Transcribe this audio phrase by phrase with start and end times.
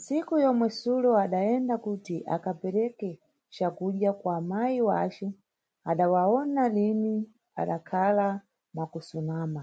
[0.00, 3.10] Tsiku yomwe sulo adayenda kuti akapereke
[3.54, 5.26] cakudya kwa mayi yace
[5.90, 7.14] adawawona lini,
[7.60, 8.26] adakhala
[8.74, 9.62] mwakusumana.